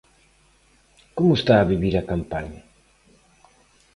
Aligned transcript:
Como 1.17 1.31
está 1.39 1.53
a 1.59 1.69
vivir 1.71 1.95
a 1.97 2.07
campaña? 2.11 2.61